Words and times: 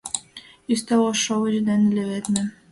Ӱстел 0.71 1.01
ӧш 1.11 1.19
шовыч 1.25 1.55
дене 1.67 1.87
леведме. 1.95 2.43